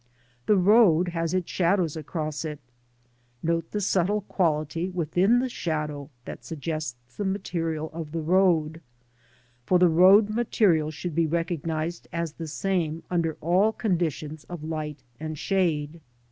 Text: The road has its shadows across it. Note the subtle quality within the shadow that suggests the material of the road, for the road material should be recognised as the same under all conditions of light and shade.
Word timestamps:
The 0.47 0.57
road 0.57 1.09
has 1.09 1.31
its 1.35 1.51
shadows 1.51 1.95
across 1.95 2.43
it. 2.43 2.59
Note 3.43 3.69
the 3.69 3.79
subtle 3.79 4.21
quality 4.21 4.89
within 4.89 5.37
the 5.37 5.47
shadow 5.47 6.09
that 6.25 6.43
suggests 6.43 7.15
the 7.17 7.23
material 7.23 7.91
of 7.93 8.11
the 8.11 8.19
road, 8.23 8.81
for 9.63 9.77
the 9.77 9.89
road 9.89 10.31
material 10.31 10.89
should 10.89 11.13
be 11.13 11.27
recognised 11.27 12.07
as 12.11 12.33
the 12.33 12.47
same 12.47 13.03
under 13.11 13.37
all 13.41 13.71
conditions 13.71 14.43
of 14.45 14.63
light 14.63 15.03
and 15.19 15.37
shade. 15.37 16.01